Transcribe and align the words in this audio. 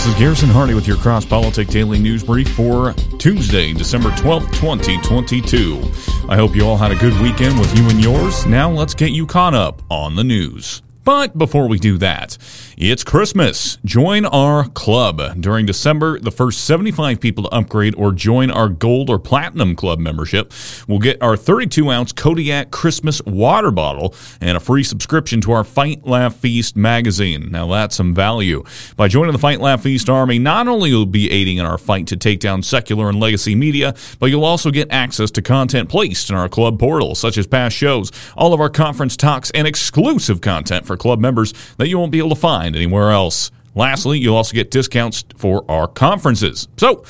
This 0.00 0.14
is 0.14 0.18
Garrison 0.18 0.48
Hardy 0.48 0.72
with 0.72 0.88
your 0.88 0.96
Cross 0.96 1.26
Politic 1.26 1.68
Daily 1.68 1.98
News 1.98 2.24
Brief 2.24 2.48
for 2.52 2.94
Tuesday, 3.18 3.74
December 3.74 4.08
12th, 4.08 4.50
2022. 4.54 5.78
I 6.26 6.36
hope 6.36 6.56
you 6.56 6.66
all 6.66 6.78
had 6.78 6.90
a 6.90 6.94
good 6.94 7.12
weekend 7.20 7.58
with 7.58 7.76
you 7.76 7.86
and 7.86 8.02
yours. 8.02 8.46
Now 8.46 8.70
let's 8.70 8.94
get 8.94 9.10
you 9.10 9.26
caught 9.26 9.52
up 9.52 9.82
on 9.90 10.16
the 10.16 10.24
news. 10.24 10.80
But 11.04 11.38
before 11.38 11.66
we 11.68 11.78
do 11.78 11.96
that, 11.98 12.36
it's 12.76 13.04
Christmas. 13.04 13.78
Join 13.84 14.26
our 14.26 14.68
club. 14.68 15.40
During 15.40 15.64
December, 15.64 16.18
the 16.18 16.30
first 16.30 16.64
75 16.64 17.20
people 17.20 17.44
to 17.44 17.50
upgrade 17.50 17.94
or 17.96 18.12
join 18.12 18.50
our 18.50 18.68
gold 18.68 19.08
or 19.08 19.18
platinum 19.18 19.76
club 19.76 19.98
membership 19.98 20.52
will 20.86 20.98
get 20.98 21.20
our 21.22 21.36
32 21.36 21.90
ounce 21.90 22.12
Kodiak 22.12 22.70
Christmas 22.70 23.22
water 23.24 23.70
bottle 23.70 24.14
and 24.40 24.56
a 24.56 24.60
free 24.60 24.82
subscription 24.82 25.40
to 25.42 25.52
our 25.52 25.64
Fight 25.64 26.06
Laugh 26.06 26.36
Feast 26.36 26.76
magazine. 26.76 27.50
Now 27.50 27.66
that's 27.68 27.96
some 27.96 28.14
value. 28.14 28.62
By 28.96 29.08
joining 29.08 29.32
the 29.32 29.38
Fight 29.38 29.60
Laugh 29.60 29.82
Feast 29.82 30.10
army, 30.10 30.38
not 30.38 30.68
only 30.68 30.92
will 30.92 31.00
you 31.00 31.06
be 31.06 31.30
aiding 31.30 31.56
in 31.56 31.66
our 31.66 31.78
fight 31.78 32.06
to 32.08 32.16
take 32.16 32.40
down 32.40 32.62
secular 32.62 33.08
and 33.08 33.18
legacy 33.18 33.54
media, 33.54 33.94
but 34.18 34.26
you'll 34.26 34.44
also 34.44 34.70
get 34.70 34.90
access 34.90 35.30
to 35.32 35.42
content 35.42 35.88
placed 35.88 36.30
in 36.30 36.36
our 36.36 36.48
club 36.48 36.78
portal, 36.78 37.14
such 37.14 37.38
as 37.38 37.46
past 37.46 37.76
shows, 37.76 38.10
all 38.36 38.52
of 38.52 38.60
our 38.60 38.70
conference 38.70 39.16
talks, 39.16 39.50
and 39.52 39.66
exclusive 39.66 40.40
content 40.40 40.86
for 40.90 40.96
club 40.96 41.20
members 41.20 41.52
that 41.76 41.88
you 41.88 41.98
won't 41.98 42.10
be 42.10 42.18
able 42.18 42.30
to 42.30 42.34
find 42.34 42.74
anywhere 42.74 43.10
else. 43.10 43.52
Lastly, 43.76 44.18
you'll 44.18 44.34
also 44.34 44.54
get 44.54 44.72
discounts 44.72 45.24
for 45.36 45.64
our 45.70 45.86
conferences. 45.86 46.66
So, 46.76 47.04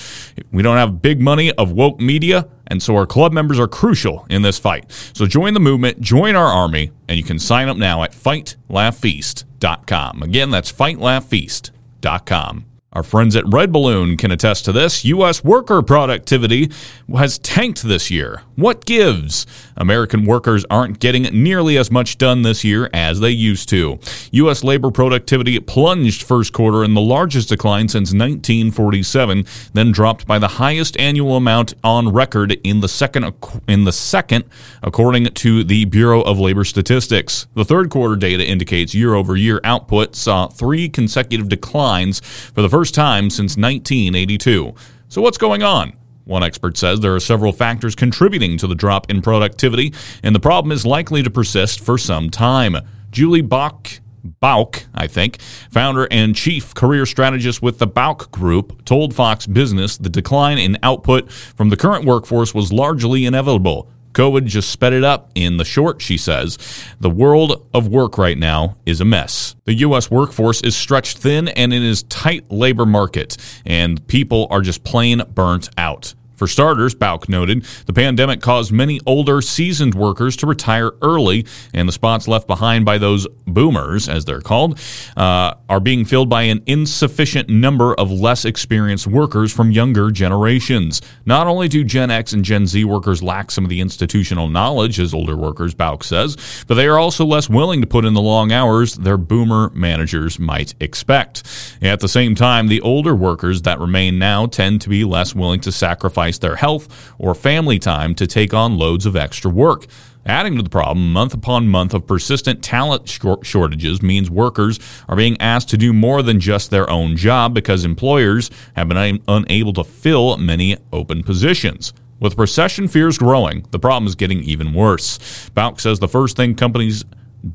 we 0.53 0.63
don't 0.63 0.77
have 0.77 1.01
big 1.01 1.19
money 1.21 1.51
of 1.53 1.73
woke 1.73 1.99
media, 1.99 2.47
and 2.67 2.83
so 2.83 2.95
our 2.97 3.07
club 3.07 3.33
members 3.33 3.59
are 3.59 3.67
crucial 3.67 4.27
in 4.29 4.43
this 4.43 4.59
fight. 4.59 4.93
So 5.15 5.25
join 5.27 5.55
the 5.55 5.61
movement, 5.61 6.03
join 6.03 6.37
our 6.37 6.47
army, 6.47 6.93
and 7.09 7.17
you 7.17 7.25
can 7.25 7.39
sign 7.39 7.69
up 7.69 7.79
now 7.79 8.03
at 8.03 8.13
fightlaughfeast.com. 8.13 10.23
Again, 10.23 10.51
that's 10.51 10.71
fightlaughfeast.com. 10.71 12.67
Our 12.93 13.05
friends 13.05 13.37
at 13.37 13.45
Red 13.47 13.71
Balloon 13.71 14.17
can 14.17 14.33
attest 14.33 14.65
to 14.65 14.73
this. 14.73 15.05
U.S. 15.05 15.45
worker 15.45 15.81
productivity 15.81 16.73
has 17.15 17.39
tanked 17.39 17.85
this 17.85 18.11
year. 18.11 18.43
What 18.61 18.85
gives? 18.85 19.47
American 19.75 20.27
workers 20.27 20.67
aren't 20.69 20.99
getting 21.01 21.23
nearly 21.23 21.79
as 21.79 21.91
much 21.91 22.19
done 22.19 22.43
this 22.43 22.63
year 22.63 22.91
as 22.93 23.21
they 23.21 23.31
used 23.31 23.71
to. 23.71 23.99
U.S. 24.33 24.63
labor 24.63 24.91
productivity 24.91 25.59
plunged 25.61 26.23
first 26.25 26.53
quarter 26.53 26.85
in 26.85 26.93
the 26.93 27.01
largest 27.01 27.49
decline 27.49 27.89
since 27.89 28.11
1947, 28.11 29.47
then 29.73 29.93
dropped 29.93 30.27
by 30.27 30.39
the 30.39 30.49
highest 30.49 31.01
annual 31.01 31.37
amount 31.37 31.73
on 31.83 32.13
record 32.13 32.53
in 32.63 32.81
the 32.81 32.89
second 32.89 33.33
in 33.67 33.85
the 33.85 33.93
second, 33.93 34.45
according 34.83 35.25
to 35.25 35.65
the 35.65 35.87
Bureau 35.87 36.21
of 36.21 36.39
Labor 36.39 36.65
Statistics. 36.65 37.47
The 37.55 37.65
third 37.65 37.89
quarter 37.89 38.17
data 38.17 38.47
indicates 38.47 38.95
year-over-year 38.95 39.63
output 39.65 40.15
saw 40.15 40.49
three 40.49 40.91
consecutive 40.91 41.49
declines 41.49 42.21
for 42.21 42.61
the 42.61 42.69
first 42.69 42.95
time 42.95 43.31
since 43.31 43.57
1982. 43.57 44.75
So, 45.09 45.23
what's 45.23 45.39
going 45.39 45.63
on? 45.63 45.95
One 46.25 46.43
expert 46.43 46.77
says 46.77 47.01
there 47.01 47.15
are 47.15 47.21
several 47.21 47.53
factors 47.53 47.95
contributing 47.95 48.57
to 48.59 48.67
the 48.67 48.75
drop 48.75 49.11
in 49.11 49.23
productivity, 49.23 49.93
and 50.23 50.35
the 50.35 50.41
problem 50.41 50.73
is 50.73 50.87
likely 50.87 51.23
to 51.23 51.31
persist 51.31 51.81
for 51.81 51.99
some 51.99 52.31
time. 52.31 52.77
Julie 53.11 53.41
Bach 53.41 54.01
Bauke, 54.43 54.87
I 54.95 55.07
think, 55.07 55.41
founder 55.71 56.07
and 56.11 56.37
chief 56.37 56.75
career 56.75 57.07
strategist 57.07 57.63
with 57.63 57.79
the 57.79 57.89
Bauke 57.89 58.31
Group, 58.31 58.85
told 58.85 59.15
Fox 59.15 59.47
Business 59.47 59.97
the 59.97 60.11
decline 60.11 60.59
in 60.59 60.79
output 60.83 61.31
from 61.31 61.71
the 61.71 61.77
current 61.77 62.05
workforce 62.05 62.55
was 62.55 62.73
largely 62.73 63.25
inevitable. 63.25 63.91
COVID 64.13 64.45
just 64.47 64.71
sped 64.71 64.93
it 64.93 65.05
up. 65.05 65.31
In 65.35 65.57
the 65.57 65.65
short, 65.65 66.03
she 66.03 66.17
says, 66.17 66.59
the 67.01 67.11
world 67.11 67.67
of 67.73 67.89
work 67.89 68.19
right 68.19 68.39
now 68.39 68.77
is 68.87 69.01
a 69.01 69.05
mess. 69.05 69.55
The 69.65 69.75
U.S. 69.75 70.11
workforce 70.11 70.61
is 70.63 70.77
stretched 70.77 71.19
thin 71.19 71.49
and 71.49 71.73
it 71.73 71.83
is 71.83 72.03
tight 72.05 72.51
labor 72.51 72.87
market, 72.87 73.37
and 73.65 74.07
people 74.09 74.47
are 74.51 74.61
just 74.61 74.85
plain 74.85 75.23
burnt 75.35 75.71
out. 75.77 76.15
For 76.41 76.47
starters, 76.47 76.95
Bauke 76.95 77.29
noted, 77.29 77.65
the 77.85 77.93
pandemic 77.93 78.41
caused 78.41 78.73
many 78.73 78.99
older, 79.05 79.43
seasoned 79.43 79.95
workers 79.95 80.37
to 80.37 80.47
retire 80.47 80.91
early, 81.03 81.45
and 81.75 81.87
the 81.87 81.93
spots 81.93 82.27
left 82.27 82.47
behind 82.47 82.87
by 82.87 82.97
those 82.97 83.27
boomers, 83.47 84.09
as 84.09 84.25
they're 84.25 84.41
called, 84.41 84.81
uh, 85.19 85.53
are 85.69 85.81
being 85.81 86.07
filled 86.07 86.31
by 86.31 86.45
an 86.45 86.63
insufficient 86.65 87.51
number 87.51 87.93
of 87.93 88.11
less 88.11 88.47
experienced 88.47 89.07
workers 89.07 89.53
from 89.53 89.71
younger 89.71 90.11
generations. 90.11 91.03
Not 91.27 91.47
only 91.47 91.69
do 91.69 91.85
Gen 91.85 92.11
X 92.11 92.33
and 92.33 92.43
Gen 92.43 92.67
Z 92.67 92.87
workers 92.87 93.23
lack 93.23 93.51
some 93.51 93.67
of 93.67 93.69
the 93.69 93.83
institutional 93.83 94.49
knowledge, 94.49 94.99
as 94.99 95.13
older 95.13 95.37
workers, 95.37 95.75
Bauke 95.75 96.05
says, 96.05 96.65
but 96.67 96.77
they 96.77 96.87
are 96.87 96.99
also 96.99 97.27
less 97.27 97.51
willing 97.51 97.83
to 97.83 97.87
put 97.87 98.07
in 98.07 98.15
the 98.15 98.23
long 98.23 98.51
hours 98.51 98.95
their 98.95 99.19
boomer 99.19 99.69
managers 99.75 100.39
might 100.39 100.73
expect. 100.81 101.43
At 101.83 102.01
the 102.01 102.09
same 102.09 102.35
time, 102.35 102.69
the 102.69 102.81
older 102.81 103.15
workers 103.15 103.61
that 103.63 103.79
remain 103.79 104.19
now 104.19 104.47
tend 104.47 104.81
to 104.81 104.89
be 104.89 105.05
less 105.05 105.35
willing 105.35 105.61
to 105.61 105.71
sacrifice 105.71 106.30
sacrifice 106.31 106.39
their 106.39 106.57
health 106.57 107.13
or 107.19 107.35
family 107.35 107.79
time 107.79 108.15
to 108.15 108.27
take 108.27 108.55
on 108.55 108.79
loads 108.79 109.07
of 109.07 109.17
extra 109.17 109.51
work. 109.51 109.87
Adding 110.27 110.57
to 110.57 110.63
the 110.63 110.71
problem, 110.71 111.13
month 111.13 111.35
upon 111.35 111.69
month 111.69 111.95
of 111.95 112.07
persistent 112.07 112.63
talent 112.63 113.09
shortages 113.43 114.03
means 114.03 114.31
workers 114.31 114.79
are 115.09 115.17
being 115.17 115.41
asked 115.41 115.71
to 115.71 115.79
do 115.79 115.93
more 115.93 116.23
than 116.23 116.39
just 116.39 116.71
their 116.71 116.89
own 116.91 117.17
job 117.17 117.55
because 117.55 117.85
employers 117.85 118.51
have 118.77 118.89
been 118.89 119.21
unable 119.27 119.73
to 119.73 119.85
fill 119.85 120.37
many 120.37 120.77
open 120.93 121.23
positions. 121.23 121.95
With 122.21 122.37
recession 122.37 122.87
fears 122.87 123.17
growing, 123.17 123.67
the 123.71 123.79
problem 123.79 124.07
is 124.07 124.15
getting 124.15 124.43
even 124.45 124.75
worse. 124.75 125.19
Bauke 125.57 125.81
says 125.81 125.99
the 125.99 126.09
first 126.09 126.37
thing 126.37 126.55
companies 126.55 127.05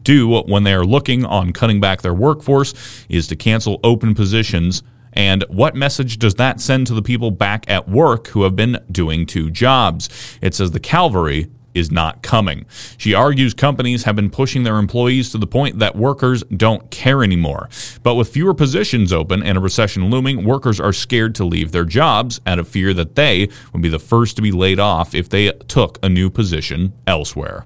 do 0.03 0.41
when 0.47 0.63
they 0.63 0.73
are 0.73 0.83
looking 0.83 1.23
on 1.23 1.53
cutting 1.53 1.79
back 1.79 2.01
their 2.01 2.15
workforce 2.15 2.73
is 3.07 3.27
to 3.27 3.35
cancel 3.35 3.79
open 3.83 4.15
positions 4.15 4.81
and 5.15 5.43
what 5.47 5.75
message 5.75 6.19
does 6.19 6.35
that 6.35 6.59
send 6.59 6.87
to 6.87 6.93
the 6.93 7.01
people 7.01 7.31
back 7.31 7.69
at 7.69 7.87
work 7.87 8.27
who 8.27 8.43
have 8.43 8.55
been 8.55 8.79
doing 8.91 9.25
two 9.25 9.49
jobs? 9.49 10.09
It 10.41 10.53
says 10.53 10.71
the 10.71 10.79
Calvary 10.79 11.47
is 11.75 11.91
not 11.91 12.23
coming. 12.23 12.65
She 12.97 13.13
argues 13.13 13.53
companies 13.53 14.05
have 14.05 14.15
been 14.15 14.29
pushing 14.29 14.63
their 14.63 14.77
employees 14.77 15.29
to 15.31 15.37
the 15.37 15.45
point 15.45 15.79
that 15.79 15.95
workers 15.95 16.41
don't 16.43 16.89
care 16.89 17.21
anymore. 17.21 17.69
But 18.01 18.15
with 18.15 18.29
fewer 18.29 18.53
positions 18.53 19.11
open 19.11 19.43
and 19.43 19.57
a 19.57 19.61
recession 19.61 20.09
looming, 20.09 20.45
workers 20.45 20.79
are 20.79 20.93
scared 20.93 21.35
to 21.35 21.43
leave 21.43 21.73
their 21.73 21.83
jobs 21.83 22.39
out 22.47 22.59
of 22.59 22.67
fear 22.67 22.93
that 22.93 23.15
they 23.15 23.49
would 23.73 23.81
be 23.81 23.89
the 23.89 23.99
first 23.99 24.37
to 24.37 24.41
be 24.41 24.53
laid 24.53 24.79
off 24.79 25.13
if 25.13 25.29
they 25.29 25.51
took 25.67 25.99
a 26.01 26.09
new 26.09 26.29
position 26.29 26.93
elsewhere. 27.05 27.65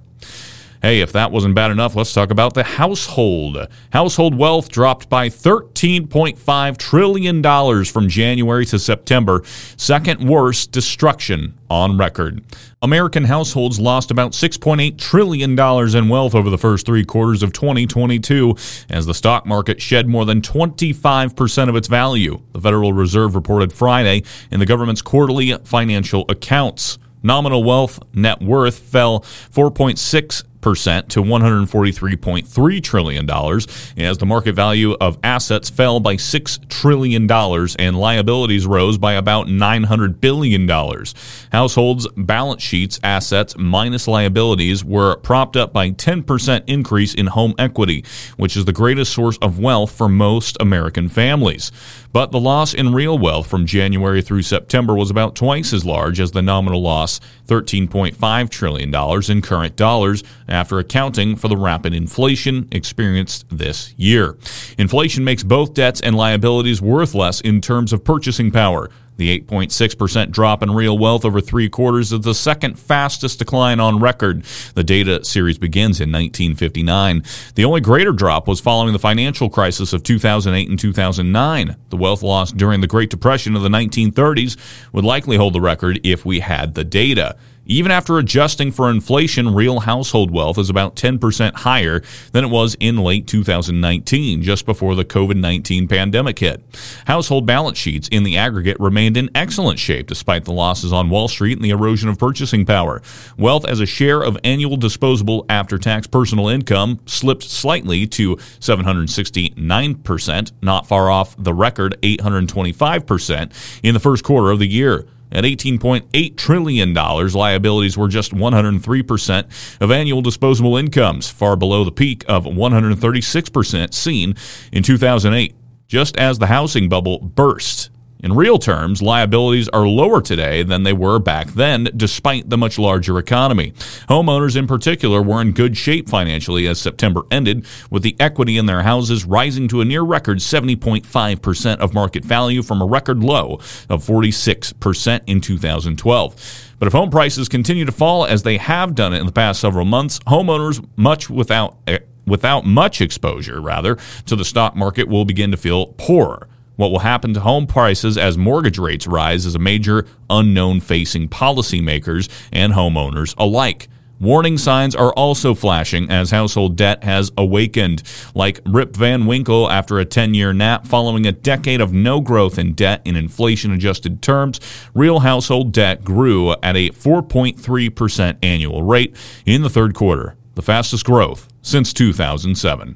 Hey, 0.82 1.02
if 1.02 1.12
that 1.12 1.34
wasn't 1.34 1.56
bad 1.56 1.72
enough, 1.72 1.94
let's 1.98 2.14
talk 2.14 2.32
about 2.32 2.54
the 2.54 2.64
household. 2.64 3.68
Household 3.92 4.38
wealth 4.38 4.70
dropped 4.70 5.10
by 5.10 5.28
$13.5 5.28 6.78
trillion 6.78 7.84
from 7.84 8.08
January 8.08 8.66
to 8.68 8.80
September, 8.80 9.44
second 9.76 10.26
worst 10.26 10.72
destruction 10.72 11.58
on 11.70 11.98
record. 11.98 12.46
American 12.82 13.26
households 13.26 13.78
lost 13.78 14.10
about 14.10 14.32
$6.8 14.32 14.98
trillion 14.98 15.52
in 15.60 16.08
wealth 16.08 16.34
over 16.34 16.50
the 16.50 16.58
first 16.58 16.86
three 16.86 17.04
quarters 17.04 17.44
of 17.44 17.52
2022 17.52 18.56
as 18.90 19.06
the 19.06 19.14
stock 19.14 19.46
market 19.46 19.82
shed 19.82 20.08
more 20.08 20.24
than 20.24 20.42
25% 20.42 21.68
of 21.68 21.76
its 21.76 21.90
value, 21.90 22.42
the 22.54 22.62
Federal 22.62 22.94
Reserve 22.94 23.36
reported 23.36 23.74
Friday 23.74 24.24
in 24.50 24.62
the 24.62 24.66
government's 24.66 25.02
quarterly 25.02 25.52
financial 25.66 26.24
accounts. 26.30 26.98
Nominal 27.22 27.66
wealth 27.66 28.00
net 28.14 28.42
worth 28.42 28.80
fell 28.80 29.20
4.6 29.20 30.44
percent 30.62 31.10
to 31.10 31.22
143.3 31.22 32.84
trillion 32.84 33.26
dollars 33.26 33.68
as 33.98 34.18
the 34.18 34.26
market 34.26 34.54
value 34.54 34.96
of 35.00 35.18
assets 35.24 35.70
fell 35.70 36.00
by 36.00 36.16
6 36.16 36.60
trillion 36.70 37.28
dollars 37.28 37.76
and 37.78 37.98
liabilities 37.98 38.66
rose 38.66 38.98
by 38.98 39.14
about 39.14 39.48
900 39.48 40.22
billion 40.22 40.66
dollars. 40.66 41.14
Households 41.52 42.08
balance 42.16 42.62
sheets 42.62 43.00
assets 43.04 43.56
minus 43.58 44.08
liabilities 44.08 44.84
were 44.84 45.18
propped 45.18 45.56
up 45.56 45.74
by 45.74 45.92
10% 45.92 46.64
increase 46.68 47.14
in 47.14 47.28
home 47.28 47.54
equity, 47.58 48.04
which 48.38 48.56
is 48.56 48.66
the 48.66 48.74
greatest 48.74 49.14
source 49.14 49.38
of 49.38 49.60
wealth 49.60 49.92
for 49.92 50.10
most 50.10 50.58
American 50.60 51.10
families. 51.10 51.72
But 52.12 52.32
the 52.32 52.40
loss 52.40 52.74
in 52.74 52.94
real 52.94 53.20
wealth 53.20 53.48
from 53.48 53.66
January 53.68 54.22
through 54.22 54.42
September 54.42 54.96
was 54.96 55.12
about 55.12 55.36
twice 55.36 55.74
as 55.74 55.86
large 55.86 56.20
as 56.20 56.32
the 56.32 56.42
nominal 56.42 56.82
loss, 56.82 57.20
$13.5 57.48 58.50
trillion 58.50 59.22
in 59.30 59.42
current 59.42 59.76
dollars, 59.76 60.24
after 60.50 60.80
accounting 60.80 61.36
for 61.36 61.48
the 61.48 61.58
rapid 61.58 61.94
inflation 61.94 62.68
experienced 62.72 63.46
this 63.50 63.94
year. 63.98 64.38
Inflation 64.78 65.24
makes 65.24 65.44
both 65.44 65.74
debts 65.74 66.02
and 66.02 66.16
liabilities 66.16 66.82
worth 66.82 67.14
less 67.14 67.42
in 67.42 67.62
terms 67.62 67.94
of 67.94 68.04
purchasing 68.04 68.52
power. 68.52 68.90
The 69.20 69.38
8.6% 69.42 70.32
drop 70.32 70.64
in 70.64 70.72
real 70.72 70.98
wealth 70.98 71.26
over 71.26 71.42
three 71.42 71.68
quarters 71.68 72.14
is 72.14 72.22
the 72.22 72.34
second 72.34 72.80
fastest 72.80 73.38
decline 73.38 73.82
on 73.82 74.00
record. 74.00 74.46
The 74.76 74.84
data 74.86 75.26
series 75.26 75.58
begins 75.58 76.00
in 76.00 76.10
1959. 76.10 77.24
The 77.56 77.66
only 77.66 77.82
greater 77.82 78.14
drop 78.14 78.48
was 78.48 78.62
following 78.62 78.94
the 78.94 78.98
financial 78.98 79.50
crisis 79.50 79.92
of 79.92 80.04
2008 80.04 80.70
and 80.70 80.80
2009. 80.80 81.76
The 81.90 81.98
wealth 81.98 82.24
loss 82.24 82.54
during 82.54 82.80
the 82.80 82.88
Great 82.88 83.10
Depression 83.10 83.58
of 83.58 83.62
the 83.62 83.68
1930s 83.68 84.56
would 84.94 85.04
likely 85.04 85.36
hold 85.36 85.54
the 85.54 85.60
record 85.60 86.00
if 86.06 86.26
we 86.26 86.40
had 86.40 86.76
the 86.76 86.86
data. 86.86 87.36
Even 87.72 87.92
after 87.92 88.18
adjusting 88.18 88.72
for 88.72 88.90
inflation, 88.90 89.54
real 89.54 89.82
household 89.82 90.32
wealth 90.32 90.58
is 90.58 90.72
about 90.72 90.96
10% 90.96 91.54
higher 91.54 92.02
than 92.32 92.44
it 92.44 92.48
was 92.48 92.76
in 92.80 92.98
late 92.98 93.28
2019, 93.28 94.42
just 94.42 94.66
before 94.66 94.96
the 94.96 95.06
COVID 95.06 95.36
19 95.36 95.88
pandemic 95.88 96.40
hit. 96.40 96.64
Household 97.06 97.46
balance 97.46 97.78
sheets 97.78 98.08
in 98.08 98.24
the 98.24 98.38
aggregate 98.38 98.80
remained 98.80 99.18
in 99.18 99.30
excellent 99.36 99.78
shape 99.78 100.08
despite 100.08 100.46
the 100.46 100.52
losses 100.52 100.92
on 100.92 101.12
Wall 101.12 101.28
Street 101.28 101.60
and 101.60 101.64
the 101.64 101.70
erosion 101.70 102.10
of 102.10 102.18
purchasing 102.18 102.66
power. 102.66 103.04
Wealth 103.38 103.68
as 103.68 103.80
a 103.80 103.86
share 103.86 104.24
of 104.24 104.36
annual 104.44 104.76
disposable 104.76 105.46
after 105.48 105.78
tax 105.78 106.08
personal 106.08 106.48
income 106.48 107.00
slipped 107.06 107.44
slightly 107.44 108.08
to 108.08 108.38
769%, 108.38 110.52
not 110.64 110.88
far 110.88 111.12
off 111.12 111.36
the 111.38 111.54
record 111.54 111.96
825% 112.02 113.80
in 113.84 113.94
the 113.94 114.00
first 114.00 114.24
quarter 114.24 114.50
of 114.50 114.58
the 114.58 114.68
year. 114.68 115.06
At 115.32 115.44
$18.8 115.44 116.36
trillion, 116.38 116.94
liabilities 116.94 117.98
were 117.98 118.08
just 118.08 118.32
103% 118.32 119.78
of 119.80 119.92
annual 119.92 120.22
disposable 120.22 120.76
incomes, 120.76 121.30
far 121.30 121.56
below 121.56 121.84
the 121.84 121.92
peak 121.92 122.26
of 122.28 122.46
136% 122.46 123.94
seen 123.94 124.36
in 124.72 124.84
2008, 124.84 125.56
just 125.88 126.18
as 126.18 126.40
the 126.40 126.48
housing 126.48 126.90
bubble 126.90 127.20
burst 127.20 127.92
in 128.22 128.34
real 128.34 128.60
terms, 128.60 129.02
liabilities 129.02 129.70
are 129.70 129.88
lower 129.88 130.22
today 130.22 130.62
than 130.62 130.84
they 130.84 130.92
were 130.92 131.20
back 131.20 131.48
then, 131.54 131.88
despite 131.96 132.50
the 132.50 132.58
much 132.58 132.78
larger 132.78 133.18
economy. 133.18 133.72
Homeowners, 134.10 134.58
in 134.58 134.68
particular, 134.68 135.22
were 135.22 135.42
in 135.42 135.54
good 135.54 135.78
shape 135.78 136.10
financially 136.10 136.68
as 136.68 136.82
September 136.82 137.22
ended, 137.32 137.66
with 137.90 138.04
the 138.04 138.18
equity 138.20 138.58
in 138.58 138.66
their 138.66 138.84
houses 138.84 139.24
rising 139.24 139.70
to 139.70 139.80
a 139.80 139.86
near 139.86 140.02
record 140.02 140.40
70.5% 140.40 141.78
of 141.78 141.94
market 141.94 142.26
value 142.26 142.62
from 142.62 142.82
a 142.82 142.86
record 142.86 143.24
low 143.24 143.54
of 143.88 144.06
46% 144.06 145.22
in 145.26 145.40
2012. 145.40 146.66
But 146.78 146.88
if 146.88 146.94
home 146.94 147.12
prices 147.12 147.48
continue 147.48 147.86
to 147.86 147.92
fall 147.94 148.26
as 148.26 148.44
they 148.44 148.58
have 148.58 148.96
done 148.96 149.14
in 149.14 149.28
the 149.28 149.32
past 149.32 149.62
several 149.62 149.86
months, 149.86 150.20
homeowners, 150.20 150.86
much 150.98 151.30
without 151.30 151.78
eh, 151.88 152.00
without 152.26 152.66
much 152.66 153.00
exposure, 153.00 153.62
rather, 153.62 153.98
to 154.26 154.36
the 154.36 154.46
stock 154.46 154.76
market 154.76 155.08
will 155.08 155.26
begin 155.26 155.52
to 155.52 155.58
feel 155.58 155.88
poorer. 155.98 156.49
What 156.80 156.92
will 156.92 157.00
happen 157.00 157.34
to 157.34 157.42
home 157.42 157.68
prices 157.68 158.18
as 158.18 158.38
mortgage 158.38 158.80
rates 158.80 159.06
rise 159.06 159.46
is 159.46 159.54
a 159.54 159.60
major 159.60 160.06
unknown 160.30 160.80
facing 160.80 161.28
policymakers 161.28 162.30
and 162.54 162.72
homeowners 162.72 163.36
alike. 163.38 163.90
Warning 164.22 164.58
signs 164.58 164.96
are 164.96 165.12
also 165.12 165.54
flashing 165.54 166.10
as 166.10 166.32
household 166.32 166.78
debt 166.78 167.04
has 167.04 167.34
awakened. 167.38 168.04
Like 168.34 168.62
Rip 168.66 168.96
Van 168.96 169.26
Winkle 169.26 169.70
after 169.70 170.00
a 170.00 170.06
10 170.06 170.34
year 170.34 170.54
nap 170.54 170.88
following 170.88 171.26
a 171.26 171.34
decade 171.34 171.82
of 171.82 171.92
no 171.92 172.22
growth 172.22 172.58
in 172.58 172.72
debt 172.76 173.02
in 173.04 173.18
inflation 173.18 173.74
adjusted 173.74 174.22
terms, 174.22 174.62
real 174.94 175.20
household 175.20 175.74
debt 175.74 176.06
grew 176.06 176.52
at 176.64 176.78
a 176.78 176.92
4.3% 176.92 178.38
annual 178.42 178.84
rate 178.84 179.18
in 179.46 179.64
the 179.64 179.70
third 179.70 179.94
quarter, 179.94 180.38
the 180.56 180.62
fastest 180.62 181.04
growth 181.04 181.50
since 181.62 181.92
2007. 181.92 182.96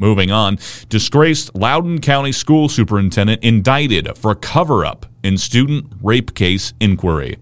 Moving 0.00 0.30
on, 0.30 0.58
disgraced 0.88 1.54
Loudoun 1.54 2.00
County 2.00 2.32
School 2.32 2.70
Superintendent 2.70 3.44
indicted 3.44 4.16
for 4.16 4.34
cover 4.34 4.86
up 4.86 5.04
in 5.22 5.36
student 5.36 5.92
rape 6.02 6.34
case 6.34 6.72
inquiry. 6.80 7.36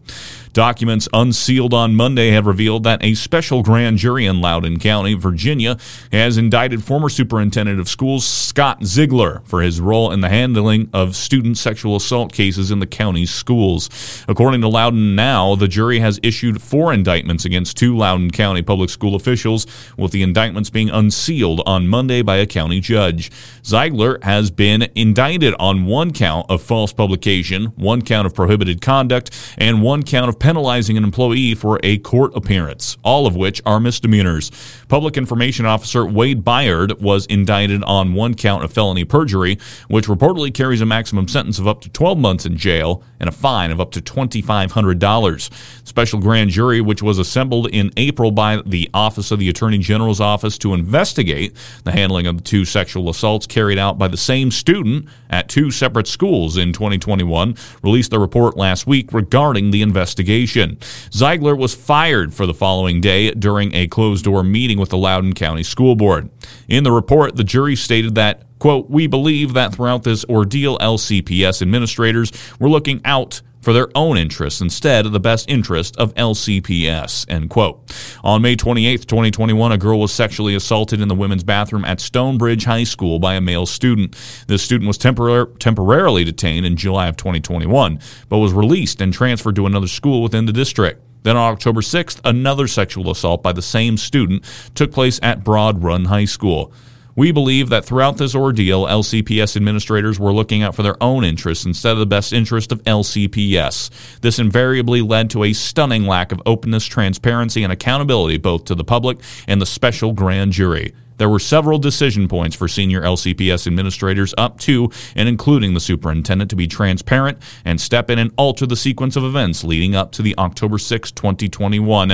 Documents 0.59 1.09
unsealed 1.13 1.73
on 1.73 1.95
Monday 1.95 2.31
have 2.33 2.45
revealed 2.45 2.83
that 2.83 3.05
a 3.05 3.15
special 3.15 3.63
grand 3.63 3.99
jury 3.99 4.27
in 4.27 4.41
Loudoun 4.41 4.81
County, 4.81 5.15
Virginia, 5.15 5.77
has 6.11 6.37
indicted 6.37 6.83
former 6.83 7.09
superintendent 7.09 7.79
of 7.79 7.89
schools 7.89 8.27
Scott 8.27 8.83
Ziegler 8.83 9.41
for 9.45 9.63
his 9.63 9.79
role 9.81 10.11
in 10.11 10.21
the 10.21 10.29
handling 10.29 10.91
of 10.93 11.15
student 11.15 11.59
sexual 11.59 11.95
assault 11.95 12.33
cases 12.33 12.73
in 12.73 12.81
the 12.81 12.89
county's 12.89 13.31
schools. 13.31 14.25
According 14.27 14.61
to 14.63 14.69
Loudoun 14.69 15.15
Now, 15.15 15.55
the 15.55 15.69
jury 15.69 16.01
has 16.01 16.19
issued 16.25 16.61
four 16.61 16.93
indictments 16.93 17.45
against 17.45 17.77
two 17.77 17.97
Loudoun 17.97 18.33
County 18.33 18.63
public 18.63 18.91
school 18.91 19.15
officials, 19.15 19.65
with 19.97 20.11
the 20.11 20.25
indictments 20.25 20.71
being 20.71 20.91
unsealed 20.91 21.63
on 21.67 21.87
Monday 21.87 22.21
by 22.21 22.39
a 22.39 22.47
county 22.47 22.81
judge. 22.81 23.31
Ziegler 23.65 24.19
has 24.23 24.51
been 24.51 24.89
indicted 24.97 25.55
on 25.61 25.85
one 25.85 26.13
count 26.13 26.47
of 26.51 26.61
false 26.61 26.93
publication, 26.93 27.67
one 27.77 28.03
count 28.03 28.27
of 28.27 28.35
prohibited 28.35 28.81
conduct, 28.81 29.31
and 29.57 29.83
one 29.83 30.03
count 30.03 30.29
of 30.29 30.41
penalizing 30.49 30.97
an 30.97 31.05
employee 31.05 31.55
for 31.55 31.79
a 31.83 31.99
court 31.99 32.35
appearance, 32.35 32.97
all 33.03 33.27
of 33.27 33.37
which 33.37 33.61
are 33.67 33.79
misdemeanors. 33.79 34.51
Public 34.89 35.19
Information 35.19 35.67
Officer 35.67 36.07
Wade 36.07 36.43
Byard 36.43 37.03
was 37.03 37.27
indicted 37.27 37.85
on 37.85 38.15
one 38.15 38.33
count 38.33 38.65
of 38.65 38.73
felony 38.73 39.05
perjury, 39.05 39.59
which 39.89 40.07
reportedly 40.07 40.55
carries 40.55 40.81
a 40.81 40.87
maximum 40.87 41.29
sentence 41.29 41.59
of 41.59 41.69
up 41.69 41.83
to 41.83 41.91
12 41.91 42.17
months 42.17 42.47
in 42.47 42.57
jail 42.57 43.03
and 43.21 43.29
a 43.29 43.33
fine 43.33 43.71
of 43.71 43.79
up 43.79 43.91
to 43.91 44.01
$2,500. 44.01 45.87
Special 45.87 46.19
grand 46.19 46.49
jury, 46.49 46.81
which 46.81 47.03
was 47.03 47.19
assembled 47.19 47.69
in 47.69 47.91
April 47.99 48.31
by 48.31 48.63
the 48.65 48.89
Office 48.95 49.31
of 49.31 49.39
the 49.39 49.51
Attorney 49.51 49.77
General's 49.77 50.21
office 50.21 50.57
to 50.57 50.73
investigate 50.73 51.55
the 51.85 51.93
handling 51.93 52.27
of 52.27 52.39
the 52.39 52.43
two 52.43 52.65
sexual 52.65 53.11
assaults 53.11 53.47
carried 53.47 53.77
out 53.77 53.99
by 53.99 54.09
the 54.09 54.17
same 54.17 54.51
student 54.51 55.09
at 55.29 55.51
two 55.51 55.71
separate 55.71 56.07
schools 56.07 56.57
in 56.57 56.73
2021, 56.73 57.55
released 57.83 58.11
the 58.11 58.19
report 58.19 58.57
last 58.57 58.87
week 58.87 59.13
regarding 59.13 59.73
the 59.73 59.83
investigation 59.83 60.28
investigation. 60.29 60.79
Ziegler 61.13 61.57
was 61.57 61.75
fired 61.75 62.35
for 62.35 62.47
the 62.47 62.55
following 62.55 63.01
day 63.01 63.31
during 63.33 63.75
a 63.75 63.87
closed 63.87 64.25
door 64.25 64.43
meeting 64.45 64.79
with 64.79 64.91
the 64.91 64.99
Loudoun 64.99 65.33
County 65.33 65.63
School 65.63 65.97
Board. 65.97 66.29
In 66.69 66.85
the 66.85 66.93
report, 66.93 67.37
the 67.37 67.45
jury 67.45 67.77
stated 67.77 68.15
that 68.17 68.45
Quote, 68.59 68.91
we 68.91 69.07
believe 69.07 69.53
that 69.53 69.73
throughout 69.73 70.03
this 70.03 70.25
ordeal, 70.25 70.79
LCPS 70.79 71.63
administrators 71.63 72.33
were 72.59 72.69
looking 72.69 73.01
out 73.05 73.41
for 73.61 73.73
their 73.73 73.89
own 73.95 74.17
interests 74.17 74.61
instead 74.61 75.07
of 75.07 75.13
the 75.13 75.21
best 75.21 75.49
interest 75.49 75.97
of 75.97 76.15
LCPS. 76.15 77.27
End 77.29 77.51
quote. 77.51 77.81
On 78.23 78.43
May 78.43 78.57
28, 78.57 79.07
2021, 79.07 79.73
a 79.73 79.79
girl 79.79 80.01
was 80.01 80.13
sexually 80.13 80.55
assaulted 80.55 81.01
in 81.01 81.09
the 81.09 81.15
women's 81.15 81.45
bathroom 81.45 81.85
at 81.85 82.01
Stonebridge 82.01 82.65
High 82.65 82.85
School 82.85 83.19
by 83.19 83.35
a 83.35 83.41
male 83.41 83.67
student. 83.67 84.17
This 84.47 84.63
student 84.63 84.87
was 84.87 84.99
tempor- 84.99 85.59
temporarily 85.59 86.25
detained 86.25 86.67
in 86.67 86.77
July 86.77 87.09
of 87.09 87.17
2021, 87.17 87.99
but 88.29 88.39
was 88.39 88.53
released 88.53 89.01
and 89.01 89.13
transferred 89.13 89.57
to 89.57 89.67
another 89.67 89.89
school 89.89 90.23
within 90.23 90.47
the 90.47 90.53
district. 90.53 91.03
Then 91.25 91.37
on 91.37 91.53
October 91.53 91.81
6th, 91.81 92.21
another 92.25 92.69
sexual 92.69 93.11
assault 93.11 93.43
by 93.43 93.53
the 93.53 93.63
same 93.63 93.97
student 93.97 94.45
took 94.75 94.93
place 94.93 95.19
at 95.23 95.45
Broad 95.45 95.83
Run 95.83 96.07
High 96.07 96.25
School. 96.25 96.73
We 97.19 97.33
believe 97.33 97.69
that 97.71 97.85
throughout 97.85 98.19
this 98.19 98.37
ordeal, 98.37 98.87
LCPS 98.87 99.57
administrators 99.57 100.21
were 100.21 100.33
looking 100.33 100.63
out 100.63 100.77
for 100.77 100.85
their 100.85 101.03
own 101.03 101.25
interests 101.25 101.67
instead 101.67 101.91
of 101.91 101.99
the 101.99 102.07
best 102.07 102.33
interest 102.33 102.71
of 102.71 102.81
LCPS. 102.85 104.21
This 104.21 104.39
invariably 104.39 105.03
led 105.03 105.29
to 105.31 105.43
a 105.43 105.53
stunning 105.53 106.07
lack 106.07 106.31
of 106.31 106.41
openness, 106.47 106.85
transparency, 106.85 107.65
and 107.65 107.73
accountability 107.73 108.37
both 108.37 108.67
to 108.67 108.77
the 108.77 108.85
public 108.85 109.19
and 109.49 109.61
the 109.61 109.67
special 109.67 110.13
grand 110.13 110.53
jury. 110.53 110.95
There 111.17 111.29
were 111.29 111.41
several 111.41 111.81
decision 111.81 112.29
points 112.29 112.55
for 112.55 112.69
senior 112.69 113.03
LCPS 113.03 113.67
administrators 113.67 114.33
up 114.39 114.61
to 114.61 114.89
and 115.17 115.29
including 115.29 115.75
the 115.75 115.81
superintendent 115.81 116.51
to 116.51 116.57
be 116.57 116.69
transparent 116.69 117.39
and 117.65 117.81
step 117.81 118.11
in 118.11 118.21
and 118.21 118.31
alter 118.37 118.65
the 118.65 118.77
sequence 118.77 119.17
of 119.17 119.25
events 119.25 119.65
leading 119.65 119.97
up 119.97 120.13
to 120.13 120.23
the 120.23 120.37
October 120.39 120.79
6, 120.79 121.11
2021 121.11 122.11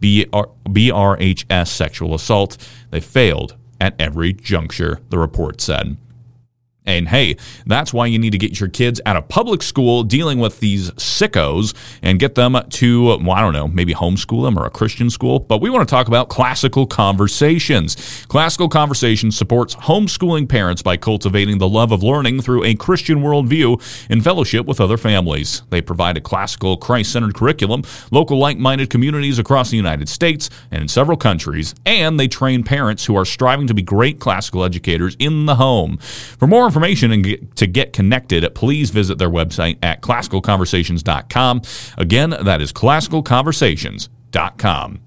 BR- 0.00 0.48
BRHS 0.64 1.68
sexual 1.68 2.12
assault. 2.12 2.58
They 2.90 2.98
failed 2.98 3.54
at 3.80 3.94
every 3.98 4.32
juncture, 4.32 5.00
the 5.10 5.18
report 5.18 5.60
said. 5.60 5.96
And 6.88 7.06
hey, 7.06 7.36
that's 7.66 7.92
why 7.92 8.06
you 8.06 8.18
need 8.18 8.30
to 8.30 8.38
get 8.38 8.58
your 8.58 8.70
kids 8.70 8.98
out 9.04 9.14
of 9.14 9.28
public 9.28 9.62
school 9.62 10.04
dealing 10.04 10.38
with 10.38 10.58
these 10.58 10.90
sickos 10.92 11.74
and 12.00 12.18
get 12.18 12.34
them 12.34 12.56
to, 12.66 13.04
well, 13.18 13.32
I 13.32 13.42
don't 13.42 13.52
know, 13.52 13.68
maybe 13.68 13.92
homeschool 13.92 14.42
them 14.42 14.58
or 14.58 14.64
a 14.64 14.70
Christian 14.70 15.10
school. 15.10 15.38
But 15.38 15.60
we 15.60 15.68
want 15.68 15.86
to 15.86 15.94
talk 15.94 16.08
about 16.08 16.30
Classical 16.30 16.86
Conversations. 16.86 18.24
Classical 18.28 18.70
Conversations 18.70 19.36
supports 19.36 19.74
homeschooling 19.74 20.48
parents 20.48 20.80
by 20.80 20.96
cultivating 20.96 21.58
the 21.58 21.68
love 21.68 21.92
of 21.92 22.02
learning 22.02 22.40
through 22.40 22.64
a 22.64 22.74
Christian 22.74 23.18
worldview 23.18 24.08
in 24.08 24.22
fellowship 24.22 24.64
with 24.64 24.80
other 24.80 24.96
families. 24.96 25.60
They 25.68 25.82
provide 25.82 26.16
a 26.16 26.22
classical, 26.22 26.78
Christ 26.78 27.12
centered 27.12 27.34
curriculum, 27.34 27.82
local 28.10 28.38
like 28.38 28.56
minded 28.56 28.88
communities 28.88 29.38
across 29.38 29.68
the 29.68 29.76
United 29.76 30.08
States 30.08 30.48
and 30.70 30.80
in 30.80 30.88
several 30.88 31.18
countries, 31.18 31.74
and 31.84 32.18
they 32.18 32.28
train 32.28 32.64
parents 32.64 33.04
who 33.04 33.14
are 33.14 33.26
striving 33.26 33.66
to 33.66 33.74
be 33.74 33.82
great 33.82 34.20
classical 34.20 34.64
educators 34.64 35.16
in 35.18 35.44
the 35.44 35.56
home. 35.56 35.98
For 35.98 36.46
more 36.46 36.64
information, 36.64 36.77
information 36.78 37.10
and 37.10 37.24
get, 37.24 37.56
to 37.56 37.66
get 37.66 37.92
connected, 37.92 38.48
please 38.54 38.90
visit 38.90 39.18
their 39.18 39.28
website 39.28 39.78
at 39.82 40.00
classicalconversations.com. 40.00 41.62
Again, 41.96 42.30
that 42.30 42.62
is 42.62 42.72
classicalconversations.com. 42.72 45.00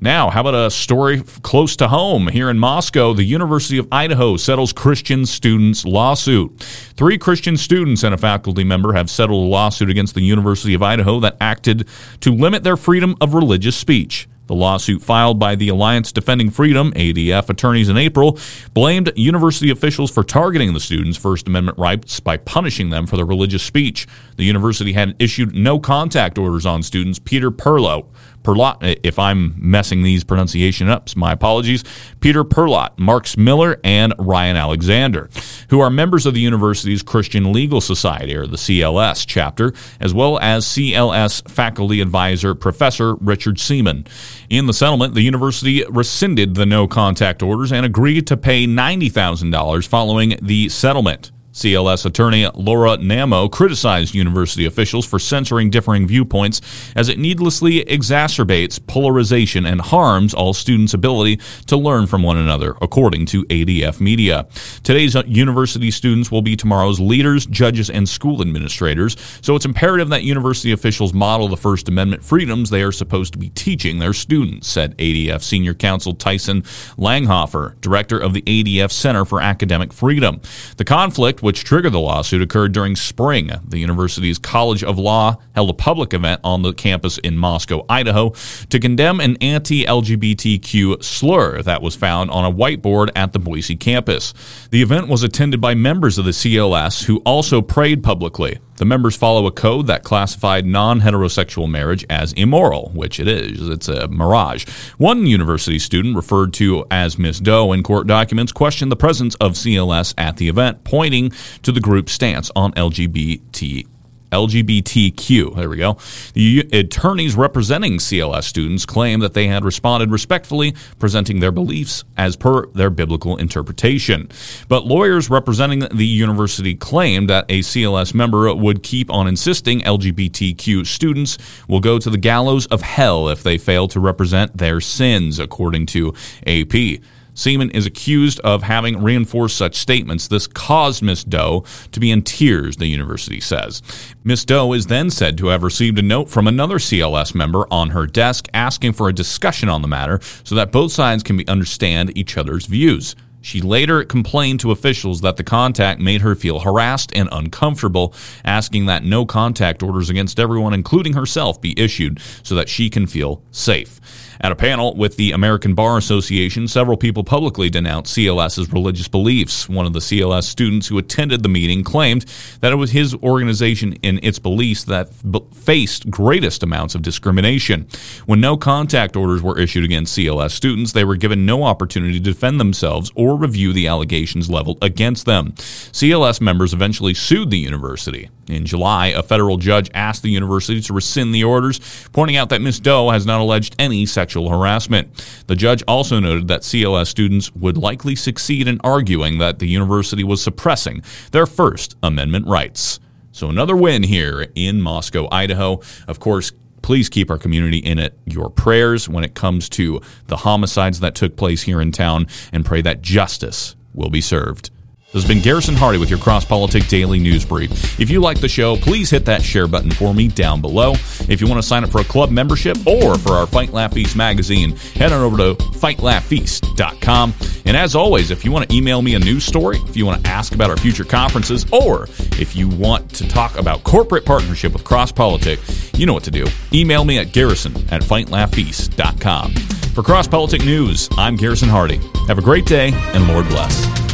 Now, 0.00 0.30
how 0.30 0.40
about 0.42 0.54
a 0.54 0.70
story 0.70 1.22
close 1.42 1.74
to 1.76 1.88
home? 1.88 2.28
Here 2.28 2.48
in 2.50 2.58
Moscow, 2.58 3.12
the 3.14 3.24
University 3.24 3.78
of 3.78 3.88
Idaho 3.90 4.36
settles 4.36 4.72
Christian 4.72 5.26
students' 5.26 5.84
lawsuit. 5.84 6.60
Three 6.60 7.18
Christian 7.18 7.56
students 7.56 8.04
and 8.04 8.14
a 8.14 8.18
faculty 8.18 8.62
member 8.64 8.92
have 8.92 9.10
settled 9.10 9.44
a 9.44 9.48
lawsuit 9.48 9.90
against 9.90 10.14
the 10.14 10.20
University 10.20 10.74
of 10.74 10.82
Idaho 10.82 11.18
that 11.20 11.36
acted 11.40 11.88
to 12.20 12.32
limit 12.32 12.64
their 12.64 12.76
freedom 12.76 13.16
of 13.20 13.34
religious 13.34 13.76
speech. 13.76 14.28
The 14.46 14.54
lawsuit 14.54 15.02
filed 15.02 15.38
by 15.38 15.54
the 15.54 15.68
Alliance 15.68 16.12
Defending 16.12 16.50
Freedom, 16.50 16.92
ADF, 16.92 17.48
attorneys 17.48 17.88
in 17.88 17.96
April 17.96 18.38
blamed 18.74 19.12
university 19.16 19.70
officials 19.70 20.10
for 20.10 20.22
targeting 20.22 20.74
the 20.74 20.80
students' 20.80 21.16
First 21.16 21.48
Amendment 21.48 21.78
rights 21.78 22.20
by 22.20 22.36
punishing 22.36 22.90
them 22.90 23.06
for 23.06 23.16
their 23.16 23.24
religious 23.24 23.62
speech. 23.62 24.06
The 24.36 24.44
university 24.44 24.92
had 24.92 25.16
issued 25.18 25.54
no 25.54 25.78
contact 25.78 26.38
orders 26.38 26.66
on 26.66 26.82
students 26.82 27.18
Peter 27.18 27.50
Perlot, 27.50 28.06
Perlot, 28.44 29.00
if 29.02 29.18
I'm 29.18 29.54
messing 29.56 30.02
these 30.02 30.22
pronunciation 30.22 30.88
ups, 30.88 31.16
my 31.16 31.32
apologies, 31.32 31.82
Peter 32.20 32.44
Perlot, 32.44 32.96
Marks 32.98 33.38
Miller, 33.38 33.80
and 33.82 34.12
Ryan 34.18 34.56
Alexander, 34.56 35.30
who 35.70 35.80
are 35.80 35.88
members 35.88 36.26
of 36.26 36.34
the 36.34 36.40
university's 36.40 37.02
Christian 37.02 37.52
Legal 37.52 37.80
Society, 37.80 38.36
or 38.36 38.46
the 38.46 38.58
CLS 38.58 39.24
chapter, 39.26 39.72
as 39.98 40.12
well 40.12 40.38
as 40.40 40.66
CLS 40.66 41.50
faculty 41.50 42.02
advisor 42.02 42.54
Professor 42.54 43.14
Richard 43.14 43.56
Seamon. 43.56 44.06
In 44.50 44.66
the 44.66 44.72
settlement, 44.72 45.14
the 45.14 45.22
university 45.22 45.84
rescinded 45.88 46.54
the 46.54 46.66
no 46.66 46.86
contact 46.86 47.42
orders 47.42 47.72
and 47.72 47.86
agreed 47.86 48.26
to 48.26 48.36
pay 48.36 48.66
$90,000 48.66 49.86
following 49.86 50.36
the 50.42 50.68
settlement. 50.68 51.32
CLS 51.54 52.04
attorney 52.04 52.48
Laura 52.54 52.96
Nammo 52.98 53.48
criticized 53.48 54.12
university 54.12 54.66
officials 54.66 55.06
for 55.06 55.20
censoring 55.20 55.70
differing 55.70 56.04
viewpoints 56.04 56.60
as 56.96 57.08
it 57.08 57.16
needlessly 57.16 57.84
exacerbates 57.84 58.84
polarization 58.84 59.64
and 59.64 59.80
harms 59.80 60.34
all 60.34 60.52
students' 60.52 60.94
ability 60.94 61.38
to 61.66 61.76
learn 61.76 62.08
from 62.08 62.24
one 62.24 62.36
another, 62.36 62.74
according 62.82 63.24
to 63.26 63.44
ADF 63.44 64.00
Media. 64.00 64.48
Today's 64.82 65.14
university 65.26 65.92
students 65.92 66.28
will 66.32 66.42
be 66.42 66.56
tomorrow's 66.56 66.98
leaders, 66.98 67.46
judges, 67.46 67.88
and 67.88 68.08
school 68.08 68.42
administrators, 68.42 69.16
so 69.40 69.54
it's 69.54 69.64
imperative 69.64 70.08
that 70.08 70.24
university 70.24 70.72
officials 70.72 71.14
model 71.14 71.46
the 71.46 71.56
First 71.56 71.88
Amendment 71.88 72.24
freedoms 72.24 72.70
they 72.70 72.82
are 72.82 72.90
supposed 72.90 73.32
to 73.32 73.38
be 73.38 73.50
teaching 73.50 74.00
their 74.00 74.12
students, 74.12 74.66
said 74.66 74.98
ADF 74.98 75.40
Senior 75.40 75.74
Counsel 75.74 76.14
Tyson 76.14 76.62
Langhofer, 76.98 77.80
director 77.80 78.18
of 78.18 78.32
the 78.32 78.42
ADF 78.42 78.90
Center 78.90 79.24
for 79.24 79.40
Academic 79.40 79.92
Freedom. 79.92 80.40
The 80.78 80.84
conflict 80.84 81.43
which 81.44 81.62
triggered 81.62 81.92
the 81.92 82.00
lawsuit 82.00 82.40
occurred 82.40 82.72
during 82.72 82.96
spring. 82.96 83.50
The 83.68 83.78
university's 83.78 84.38
College 84.38 84.82
of 84.82 84.98
Law 84.98 85.36
held 85.54 85.68
a 85.68 85.74
public 85.74 86.14
event 86.14 86.40
on 86.42 86.62
the 86.62 86.72
campus 86.72 87.18
in 87.18 87.36
Moscow, 87.36 87.84
Idaho, 87.86 88.30
to 88.70 88.80
condemn 88.80 89.20
an 89.20 89.36
anti 89.42 89.84
LGBTQ 89.84 91.04
slur 91.04 91.60
that 91.60 91.82
was 91.82 91.94
found 91.96 92.30
on 92.30 92.46
a 92.46 92.50
whiteboard 92.50 93.10
at 93.14 93.34
the 93.34 93.38
Boise 93.38 93.76
campus. 93.76 94.32
The 94.70 94.80
event 94.80 95.08
was 95.08 95.22
attended 95.22 95.60
by 95.60 95.74
members 95.74 96.16
of 96.16 96.24
the 96.24 96.30
CLS 96.30 97.04
who 97.04 97.18
also 97.26 97.60
prayed 97.60 98.02
publicly. 98.02 98.58
The 98.76 98.84
members 98.84 99.16
follow 99.16 99.46
a 99.46 99.52
code 99.52 99.86
that 99.86 100.02
classified 100.02 100.66
non 100.66 101.00
heterosexual 101.00 101.68
marriage 101.70 102.04
as 102.10 102.32
immoral, 102.32 102.90
which 102.94 103.20
it 103.20 103.28
is. 103.28 103.68
It's 103.68 103.88
a 103.88 104.08
mirage. 104.08 104.68
One 104.98 105.26
university 105.26 105.78
student, 105.78 106.16
referred 106.16 106.52
to 106.54 106.84
as 106.90 107.18
Miss 107.18 107.38
Doe 107.38 107.72
in 107.72 107.82
court 107.82 108.06
documents, 108.06 108.52
questioned 108.52 108.90
the 108.90 108.96
presence 108.96 109.34
of 109.36 109.52
CLS 109.52 110.14
at 110.18 110.38
the 110.38 110.48
event, 110.48 110.84
pointing 110.84 111.30
to 111.62 111.72
the 111.72 111.80
group's 111.80 112.12
stance 112.12 112.50
on 112.56 112.72
LGBT 112.72 113.86
LGBTQ. 114.34 115.54
There 115.54 115.70
we 115.70 115.76
go. 115.76 115.96
The 116.32 116.68
attorneys 116.72 117.36
representing 117.36 117.98
CLS 117.98 118.42
students 118.44 118.84
claim 118.84 119.20
that 119.20 119.32
they 119.32 119.46
had 119.46 119.64
responded 119.64 120.10
respectfully, 120.10 120.74
presenting 120.98 121.38
their 121.38 121.52
beliefs 121.52 122.02
as 122.16 122.34
per 122.34 122.66
their 122.68 122.90
biblical 122.90 123.36
interpretation. 123.36 124.28
But 124.66 124.86
lawyers 124.86 125.30
representing 125.30 125.80
the 125.80 126.06
university 126.06 126.74
claimed 126.74 127.30
that 127.30 127.44
a 127.48 127.60
CLS 127.60 128.12
member 128.12 128.52
would 128.52 128.82
keep 128.82 129.08
on 129.08 129.28
insisting 129.28 129.80
LGBTQ 129.82 130.84
students 130.84 131.38
will 131.68 131.80
go 131.80 132.00
to 132.00 132.10
the 132.10 132.18
gallows 132.18 132.66
of 132.66 132.82
hell 132.82 133.28
if 133.28 133.44
they 133.44 133.56
fail 133.56 133.86
to 133.88 134.00
represent 134.00 134.58
their 134.58 134.80
sins, 134.80 135.38
according 135.38 135.86
to 135.86 136.12
AP. 136.44 137.00
Seamon 137.34 137.74
is 137.74 137.86
accused 137.86 138.40
of 138.40 138.62
having 138.62 139.02
reinforced 139.02 139.56
such 139.56 139.76
statements. 139.76 140.28
This 140.28 140.46
caused 140.46 141.02
Miss 141.02 141.24
Doe 141.24 141.64
to 141.92 142.00
be 142.00 142.10
in 142.10 142.22
tears, 142.22 142.76
the 142.76 142.86
university 142.86 143.40
says. 143.40 143.82
Miss 144.22 144.44
Doe 144.44 144.72
is 144.72 144.86
then 144.86 145.10
said 145.10 145.36
to 145.38 145.48
have 145.48 145.62
received 145.62 145.98
a 145.98 146.02
note 146.02 146.28
from 146.28 146.46
another 146.46 146.76
CLS 146.76 147.34
member 147.34 147.66
on 147.70 147.90
her 147.90 148.06
desk 148.06 148.48
asking 148.54 148.92
for 148.92 149.08
a 149.08 149.12
discussion 149.12 149.68
on 149.68 149.82
the 149.82 149.88
matter 149.88 150.20
so 150.44 150.54
that 150.54 150.72
both 150.72 150.92
sides 150.92 151.22
can 151.22 151.42
understand 151.48 152.16
each 152.16 152.38
other's 152.38 152.66
views. 152.66 153.16
She 153.44 153.60
later 153.60 154.04
complained 154.04 154.60
to 154.60 154.70
officials 154.70 155.20
that 155.20 155.36
the 155.36 155.44
contact 155.44 156.00
made 156.00 156.22
her 156.22 156.34
feel 156.34 156.60
harassed 156.60 157.14
and 157.14 157.28
uncomfortable, 157.30 158.14
asking 158.42 158.86
that 158.86 159.04
no 159.04 159.26
contact 159.26 159.82
orders 159.82 160.08
against 160.08 160.40
everyone, 160.40 160.72
including 160.72 161.12
herself, 161.12 161.60
be 161.60 161.78
issued 161.78 162.20
so 162.42 162.54
that 162.54 162.70
she 162.70 162.88
can 162.88 163.06
feel 163.06 163.42
safe. 163.50 164.00
At 164.40 164.52
a 164.52 164.56
panel 164.56 164.94
with 164.96 165.16
the 165.16 165.32
American 165.32 165.74
Bar 165.74 165.96
Association, 165.96 166.68
several 166.68 166.96
people 166.96 167.24
publicly 167.24 167.70
denounced 167.70 168.16
CLS's 168.16 168.72
religious 168.72 169.08
beliefs. 169.08 169.68
One 169.68 169.86
of 169.86 169.92
the 169.92 170.00
CLS 170.00 170.44
students 170.44 170.88
who 170.88 170.98
attended 170.98 171.42
the 171.42 171.48
meeting 171.48 171.84
claimed 171.84 172.26
that 172.60 172.72
it 172.72 172.76
was 172.76 172.90
his 172.90 173.14
organization 173.16 173.94
in 174.02 174.20
its 174.22 174.38
beliefs 174.38 174.84
that 174.84 175.10
faced 175.54 176.10
greatest 176.10 176.62
amounts 176.62 176.94
of 176.94 177.02
discrimination. 177.02 177.86
When 178.26 178.40
no 178.40 178.56
contact 178.56 179.16
orders 179.16 179.42
were 179.42 179.58
issued 179.58 179.84
against 179.84 180.16
CLS 180.16 180.50
students, 180.50 180.92
they 180.92 181.04
were 181.04 181.16
given 181.16 181.46
no 181.46 181.64
opportunity 181.64 182.14
to 182.14 182.20
defend 182.20 182.60
themselves 182.60 183.10
or 183.14 183.36
review 183.36 183.72
the 183.72 183.86
allegations 183.86 184.50
leveled 184.50 184.78
against 184.82 185.26
them. 185.26 185.52
CLS 185.52 186.40
members 186.40 186.72
eventually 186.74 187.14
sued 187.14 187.50
the 187.50 187.58
university. 187.58 188.28
In 188.48 188.66
July, 188.66 189.08
a 189.08 189.22
federal 189.22 189.56
judge 189.56 189.90
asked 189.94 190.22
the 190.22 190.30
university 190.30 190.80
to 190.82 190.92
rescind 190.92 191.34
the 191.34 191.44
orders, 191.44 191.80
pointing 192.12 192.36
out 192.36 192.50
that 192.50 192.60
Ms. 192.60 192.80
Doe 192.80 193.10
has 193.10 193.24
not 193.24 193.40
alleged 193.40 193.74
any 193.78 194.04
sexual 194.24 194.48
harassment. 194.48 195.06
The 195.48 195.54
judge 195.54 195.82
also 195.86 196.18
noted 196.18 196.48
that 196.48 196.62
CLS 196.62 197.08
students 197.08 197.52
would 197.54 197.76
likely 197.76 198.16
succeed 198.16 198.66
in 198.66 198.80
arguing 198.82 199.36
that 199.36 199.58
the 199.58 199.68
university 199.68 200.24
was 200.24 200.42
suppressing 200.42 201.02
their 201.32 201.44
First 201.44 201.94
Amendment 202.02 202.46
rights. 202.46 203.00
So, 203.32 203.50
another 203.50 203.76
win 203.76 204.02
here 204.02 204.46
in 204.54 204.80
Moscow, 204.80 205.28
Idaho. 205.30 205.82
Of 206.08 206.20
course, 206.20 206.52
please 206.80 207.10
keep 207.10 207.30
our 207.30 207.36
community 207.36 207.78
in 207.78 207.98
it 207.98 208.18
your 208.24 208.48
prayers 208.48 209.10
when 209.10 209.24
it 209.24 209.34
comes 209.34 209.68
to 209.70 210.00
the 210.28 210.38
homicides 210.38 211.00
that 211.00 211.14
took 211.14 211.36
place 211.36 211.60
here 211.60 211.82
in 211.82 211.92
town 211.92 212.26
and 212.50 212.64
pray 212.64 212.80
that 212.80 213.02
justice 213.02 213.76
will 213.92 214.10
be 214.10 214.22
served. 214.22 214.70
This 215.14 215.22
has 215.22 215.28
been 215.28 215.40
Garrison 215.40 215.76
Hardy 215.76 215.98
with 215.98 216.10
your 216.10 216.18
Cross 216.18 216.46
Politic 216.46 216.88
Daily 216.88 217.20
News 217.20 217.44
Brief. 217.44 218.00
If 218.00 218.10
you 218.10 218.20
like 218.20 218.40
the 218.40 218.48
show, 218.48 218.74
please 218.74 219.10
hit 219.10 219.24
that 219.26 219.44
share 219.44 219.68
button 219.68 219.92
for 219.92 220.12
me 220.12 220.26
down 220.26 220.60
below. 220.60 220.94
If 221.28 221.40
you 221.40 221.46
want 221.46 221.62
to 221.62 221.66
sign 221.66 221.84
up 221.84 221.90
for 221.90 222.00
a 222.00 222.04
club 222.04 222.32
membership 222.32 222.84
or 222.84 223.16
for 223.16 223.34
our 223.34 223.46
Fight 223.46 223.72
Laugh 223.72 223.92
Feast 223.92 224.16
magazine, 224.16 224.74
head 224.96 225.12
on 225.12 225.22
over 225.22 225.36
to 225.36 225.54
fightlaughfeast.com. 225.54 227.32
And 227.64 227.76
as 227.76 227.94
always, 227.94 228.32
if 228.32 228.44
you 228.44 228.50
want 228.50 228.68
to 228.68 228.74
email 228.74 229.02
me 229.02 229.14
a 229.14 229.20
news 229.20 229.44
story, 229.44 229.78
if 229.86 229.96
you 229.96 230.04
want 230.04 230.24
to 230.24 230.28
ask 230.28 230.52
about 230.52 230.68
our 230.68 230.76
future 230.76 231.04
conferences, 231.04 231.64
or 231.70 232.08
if 232.40 232.56
you 232.56 232.68
want 232.68 233.08
to 233.14 233.28
talk 233.28 233.56
about 233.56 233.84
corporate 233.84 234.24
partnership 234.24 234.72
with 234.72 234.82
Cross 234.82 235.12
Politic, 235.12 235.60
you 235.94 236.06
know 236.06 236.12
what 236.12 236.24
to 236.24 236.32
do. 236.32 236.44
Email 236.72 237.04
me 237.04 237.18
at 237.18 237.30
garrison 237.30 237.72
at 237.92 238.02
fightlaughfeast.com. 238.02 239.52
For 239.94 240.02
Cross 240.02 240.26
Politic 240.26 240.64
News, 240.64 241.08
I'm 241.12 241.36
Garrison 241.36 241.68
Hardy. 241.68 242.00
Have 242.26 242.38
a 242.38 242.42
great 242.42 242.66
day, 242.66 242.90
and 242.92 243.28
Lord 243.28 243.48
bless. 243.48 244.13